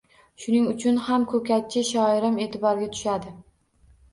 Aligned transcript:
Shuning 0.43 0.63
uchun 0.69 0.97
ham 1.09 1.27
ko‘katchi, 1.33 1.83
shiorim 1.91 2.41
e’tiborga 2.47 2.91
tushadi 2.97 3.39